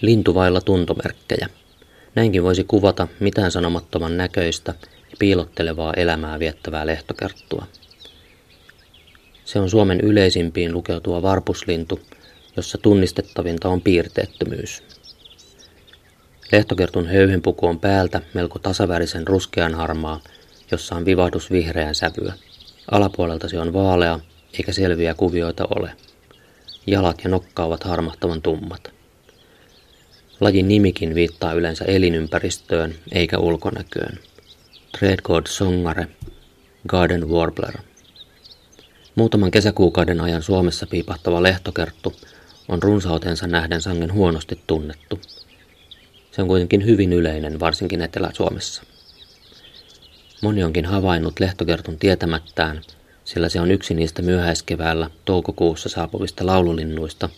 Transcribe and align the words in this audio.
Lintu 0.00 0.34
vailla 0.34 0.60
tuntomerkkejä. 0.60 1.48
Näinkin 2.14 2.42
voisi 2.42 2.64
kuvata 2.64 3.08
mitään 3.20 3.50
sanomattoman 3.50 4.16
näköistä 4.16 4.74
ja 5.10 5.16
piilottelevaa 5.18 5.94
elämää 5.94 6.38
viettävää 6.38 6.86
lehtokerttua. 6.86 7.66
Se 9.44 9.60
on 9.60 9.70
Suomen 9.70 10.00
yleisimpiin 10.00 10.72
lukeutuva 10.72 11.22
varpuslintu, 11.22 12.00
jossa 12.56 12.78
tunnistettavinta 12.78 13.68
on 13.68 13.80
piirteettömyys. 13.80 14.82
Lehtokertun 16.52 17.06
höyhenpuku 17.06 17.66
on 17.66 17.80
päältä 17.80 18.20
melko 18.34 18.58
tasavärisen 18.58 19.26
ruskean 19.26 19.74
harmaa, 19.74 20.20
jossa 20.70 20.94
on 20.94 21.04
vivahdus 21.04 21.50
vihreän 21.50 21.94
sävyä. 21.94 22.32
Alapuolelta 22.90 23.48
se 23.48 23.58
on 23.58 23.72
vaalea, 23.72 24.20
eikä 24.52 24.72
selviä 24.72 25.14
kuvioita 25.14 25.68
ole. 25.76 25.92
Jalat 26.86 27.20
ja 27.24 27.30
nokka 27.30 27.64
ovat 27.64 27.84
harmahtavan 27.84 28.42
tummat. 28.42 28.97
Lajin 30.40 30.68
nimikin 30.68 31.14
viittaa 31.14 31.52
yleensä 31.52 31.84
elinympäristöön 31.84 32.94
eikä 33.12 33.38
ulkonäköön. 33.38 34.18
Tredgård 34.98 35.46
songare, 35.46 36.08
Garden 36.88 37.28
Warbler. 37.28 37.78
Muutaman 39.14 39.50
kesäkuukauden 39.50 40.20
ajan 40.20 40.42
Suomessa 40.42 40.86
piipahtava 40.86 41.42
lehtokerttu 41.42 42.12
on 42.68 42.82
runsautensa 42.82 43.46
nähden 43.46 43.80
sangen 43.80 44.12
huonosti 44.12 44.60
tunnettu. 44.66 45.20
Se 46.30 46.42
on 46.42 46.48
kuitenkin 46.48 46.84
hyvin 46.84 47.12
yleinen, 47.12 47.60
varsinkin 47.60 48.02
Etelä-Suomessa. 48.02 48.82
Moni 50.42 50.64
onkin 50.64 50.84
havainnut 50.84 51.40
lehtokertun 51.40 51.98
tietämättään, 51.98 52.80
sillä 53.24 53.48
se 53.48 53.60
on 53.60 53.70
yksi 53.70 53.94
niistä 53.94 54.22
myöhäiskeväällä 54.22 55.10
toukokuussa 55.24 55.88
saapuvista 55.88 56.46
laululinnuista, 56.46 57.28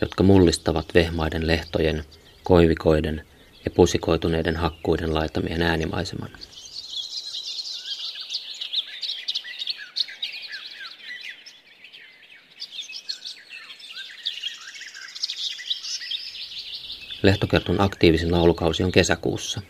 jotka 0.00 0.22
mullistavat 0.22 0.86
vehmaiden 0.94 1.46
lehtojen 1.46 2.04
koivikoiden 2.50 3.24
ja 3.64 3.70
pusikoituneiden 3.70 4.56
hakkuiden 4.56 5.14
laitamien 5.14 5.62
äänimaiseman. 5.62 6.30
Lehtokertun 17.22 17.80
aktiivisin 17.80 18.32
laulukausi 18.32 18.82
on 18.82 18.92
kesäkuussa. 18.92 19.60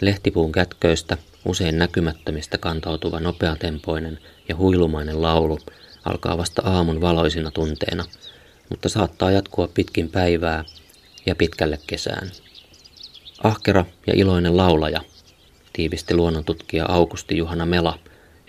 Lehtipuun 0.00 0.52
kätköistä, 0.52 1.16
usein 1.44 1.78
näkymättömistä 1.78 2.58
kantautuva 2.58 3.20
nopeatempoinen 3.20 4.18
ja 4.48 4.56
huilumainen 4.56 5.22
laulu 5.22 5.58
alkaa 6.04 6.38
vasta 6.38 6.62
aamun 6.64 7.00
valoisina 7.00 7.50
tunteina, 7.50 8.04
mutta 8.68 8.88
saattaa 8.88 9.30
jatkua 9.30 9.68
pitkin 9.68 10.10
päivää 10.10 10.64
ja 11.26 11.34
pitkälle 11.34 11.78
kesään. 11.86 12.30
Ahkera 13.42 13.84
ja 14.06 14.12
iloinen 14.16 14.56
laulaja, 14.56 15.00
tiivisti 15.72 16.14
luonnontutkija 16.14 16.84
Augusti 16.88 17.36
Juhana 17.36 17.66
Mela 17.66 17.98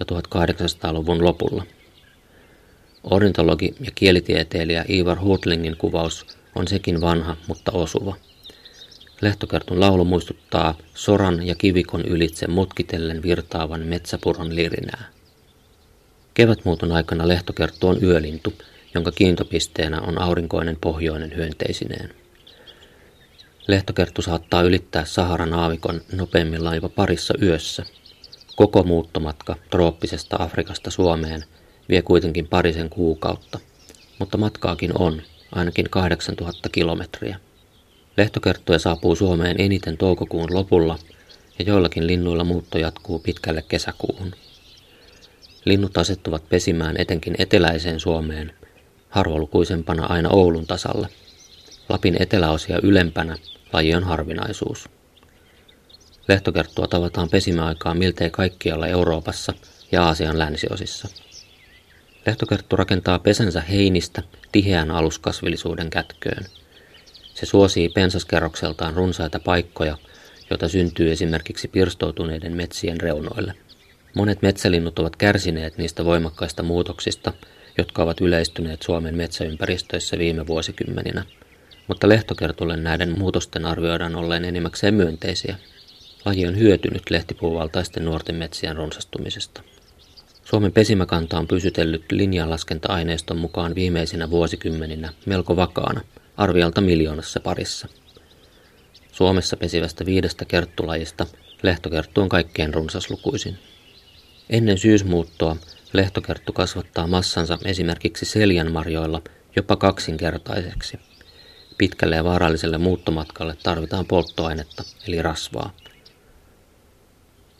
jo 0.00 0.18
1800-luvun 0.18 1.24
lopulla. 1.24 1.66
Ornitologi 3.04 3.74
ja 3.80 3.90
kielitieteilijä 3.94 4.84
Ivar 4.88 5.20
Hutlingin 5.20 5.76
kuvaus 5.76 6.26
on 6.54 6.68
sekin 6.68 7.00
vanha, 7.00 7.36
mutta 7.48 7.72
osuva. 7.72 8.16
Lehtokertun 9.20 9.80
laulu 9.80 10.04
muistuttaa 10.04 10.78
soran 10.94 11.46
ja 11.46 11.54
kivikon 11.54 12.04
ylitse 12.04 12.46
mutkitellen 12.46 13.22
virtaavan 13.22 13.80
metsäpuron 13.80 14.56
lirinää. 14.56 15.04
Kevätmuuton 16.34 16.92
aikana 16.92 17.28
lehtokerttu 17.28 17.88
on 17.88 18.02
yölintu, 18.02 18.52
jonka 18.94 19.12
kiintopisteenä 19.12 20.00
on 20.00 20.18
aurinkoinen 20.18 20.76
pohjoinen 20.80 21.36
hyönteisineen. 21.36 22.23
Lehtokerttu 23.68 24.22
saattaa 24.22 24.62
ylittää 24.62 25.04
Saharan 25.04 25.52
aavikon 25.52 26.00
nopeimmillaan 26.12 26.74
jopa 26.74 26.88
parissa 26.88 27.34
yössä. 27.42 27.84
Koko 28.56 28.82
muuttomatka 28.82 29.56
trooppisesta 29.70 30.36
Afrikasta 30.38 30.90
Suomeen 30.90 31.44
vie 31.88 32.02
kuitenkin 32.02 32.48
parisen 32.48 32.90
kuukautta, 32.90 33.60
mutta 34.18 34.38
matkaakin 34.38 34.98
on, 34.98 35.22
ainakin 35.52 35.90
8000 35.90 36.68
kilometriä. 36.68 37.36
Lehtokerttuja 38.16 38.78
saapuu 38.78 39.16
Suomeen 39.16 39.56
eniten 39.60 39.96
toukokuun 39.96 40.54
lopulla 40.54 40.98
ja 41.58 41.64
joillakin 41.64 42.06
linnuilla 42.06 42.44
muutto 42.44 42.78
jatkuu 42.78 43.18
pitkälle 43.18 43.64
kesäkuuhun. 43.68 44.32
Linnut 45.64 45.98
asettuvat 45.98 46.48
pesimään 46.48 46.96
etenkin 46.96 47.34
eteläiseen 47.38 48.00
Suomeen, 48.00 48.52
harvolukuisempana 49.08 50.06
aina 50.06 50.28
Oulun 50.30 50.66
tasalle. 50.66 51.08
Lapin 51.88 52.16
eteläosia 52.22 52.78
ylempänä 52.82 53.36
Laji 53.72 53.94
on 53.94 54.04
harvinaisuus. 54.04 54.88
Lehtokerttua 56.28 56.86
tavataan 56.86 57.28
pesimäaikaa 57.28 57.94
miltei 57.94 58.30
kaikkialla 58.30 58.86
Euroopassa 58.86 59.52
ja 59.92 60.04
Aasian 60.04 60.38
länsiosissa. 60.38 61.08
Lehtokerttu 62.26 62.76
rakentaa 62.76 63.18
pesänsä 63.18 63.60
heinistä 63.60 64.22
tiheän 64.52 64.90
aluskasvillisuuden 64.90 65.90
kätköön. 65.90 66.44
Se 67.34 67.46
suosii 67.46 67.88
pensaskerrokseltaan 67.88 68.94
runsaita 68.94 69.40
paikkoja, 69.40 69.98
joita 70.50 70.68
syntyy 70.68 71.12
esimerkiksi 71.12 71.68
pirstoutuneiden 71.68 72.56
metsien 72.56 73.00
reunoille. 73.00 73.54
Monet 74.14 74.42
metsälinnut 74.42 74.98
ovat 74.98 75.16
kärsineet 75.16 75.78
niistä 75.78 76.04
voimakkaista 76.04 76.62
muutoksista, 76.62 77.32
jotka 77.78 78.02
ovat 78.02 78.20
yleistyneet 78.20 78.82
Suomen 78.82 79.16
metsäympäristöissä 79.16 80.18
viime 80.18 80.46
vuosikymmeninä– 80.46 81.24
mutta 81.88 82.08
lehtokertulle 82.08 82.76
näiden 82.76 83.18
muutosten 83.18 83.66
arvioidaan 83.66 84.16
olleen 84.16 84.44
enimmäkseen 84.44 84.94
myönteisiä. 84.94 85.56
Laji 86.24 86.46
on 86.46 86.58
hyötynyt 86.58 87.10
lehtipuuvaltaisten 87.10 88.04
nuorten 88.04 88.34
metsien 88.34 88.76
runsastumisesta. 88.76 89.62
Suomen 90.44 90.72
pesimäkanta 90.72 91.38
on 91.38 91.46
pysytellyt 91.46 92.12
linjanlaskenta-aineiston 92.12 93.38
mukaan 93.38 93.74
viimeisinä 93.74 94.30
vuosikymmeninä 94.30 95.12
melko 95.26 95.56
vakaana, 95.56 96.00
arvialta 96.36 96.80
miljoonassa 96.80 97.40
parissa. 97.40 97.88
Suomessa 99.12 99.56
pesivästä 99.56 100.06
viidestä 100.06 100.44
kerttulajista 100.44 101.26
lehtokerttu 101.62 102.20
on 102.20 102.28
kaikkein 102.28 102.74
runsaslukuisin. 102.74 103.58
Ennen 104.50 104.78
syysmuuttoa 104.78 105.56
lehtokerttu 105.92 106.52
kasvattaa 106.52 107.06
massansa 107.06 107.58
esimerkiksi 107.64 108.24
seljanmarjoilla 108.24 109.22
jopa 109.56 109.76
kaksinkertaiseksi– 109.76 110.98
Pitkälle 111.78 112.16
ja 112.16 112.24
vaaralliselle 112.24 112.78
muuttomatkalle 112.78 113.56
tarvitaan 113.62 114.06
polttoainetta, 114.06 114.84
eli 115.08 115.22
rasvaa. 115.22 115.70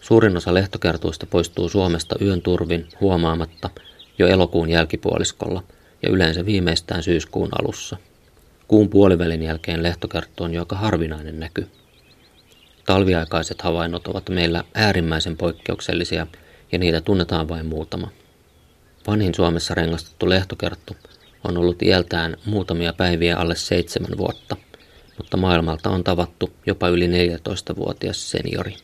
Suurin 0.00 0.36
osa 0.36 0.54
lehtokertuista 0.54 1.26
poistuu 1.26 1.68
Suomesta 1.68 2.16
yön 2.20 2.42
turvin 2.42 2.88
huomaamatta 3.00 3.70
jo 4.18 4.26
elokuun 4.26 4.70
jälkipuoliskolla 4.70 5.62
ja 6.02 6.10
yleensä 6.10 6.46
viimeistään 6.46 7.02
syyskuun 7.02 7.48
alussa. 7.60 7.96
Kuun 8.68 8.88
puolivälin 8.88 9.42
jälkeen 9.42 9.82
lehtokerttu 9.82 10.44
on 10.44 10.54
jo 10.54 10.62
aika 10.62 10.76
harvinainen 10.76 11.40
näky. 11.40 11.68
Talviaikaiset 12.86 13.62
havainnot 13.62 14.06
ovat 14.06 14.28
meillä 14.28 14.64
äärimmäisen 14.74 15.36
poikkeuksellisia 15.36 16.26
ja 16.72 16.78
niitä 16.78 17.00
tunnetaan 17.00 17.48
vain 17.48 17.66
muutama. 17.66 18.10
Vanhin 19.06 19.34
Suomessa 19.34 19.74
rengastettu 19.74 20.28
lehtokerttu 20.28 20.96
on 21.44 21.58
ollut 21.58 21.82
iältään 21.82 22.36
muutamia 22.44 22.92
päiviä 22.92 23.36
alle 23.36 23.56
seitsemän 23.56 24.18
vuotta, 24.18 24.56
mutta 25.18 25.36
maailmalta 25.36 25.90
on 25.90 26.04
tavattu 26.04 26.50
jopa 26.66 26.88
yli 26.88 27.06
14-vuotias 27.06 28.30
seniori. 28.30 28.74